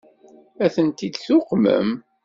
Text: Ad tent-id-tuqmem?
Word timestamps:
Ad 0.65 0.71
tent-id-tuqmem? 0.75 1.89